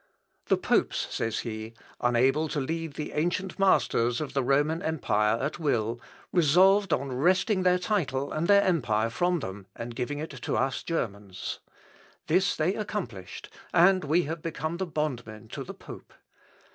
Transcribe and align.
"The 0.47 0.57
popes," 0.57 0.97
says 1.11 1.41
he, 1.41 1.75
"unable 1.99 2.47
to 2.47 2.59
lead 2.59 2.95
the 2.95 3.11
ancient 3.11 3.59
masters 3.59 4.19
of 4.19 4.33
the 4.33 4.41
Roman 4.41 4.81
empire 4.81 5.37
at 5.39 5.59
will, 5.59 6.01
resolved 6.33 6.91
on 6.91 7.11
wresting 7.11 7.61
their 7.61 7.77
title 7.77 8.31
and 8.31 8.47
their 8.47 8.63
empire 8.63 9.11
from 9.11 9.41
them 9.41 9.67
and 9.75 9.95
giving 9.95 10.17
it 10.17 10.31
to 10.31 10.57
us 10.57 10.81
Germans. 10.81 11.59
This 12.25 12.55
they 12.55 12.73
accomplished, 12.73 13.49
and 13.75 14.03
we 14.03 14.23
have 14.23 14.41
become 14.41 14.77
bondmen 14.77 15.49
to 15.49 15.63
the 15.63 15.75
pope. 15.75 16.13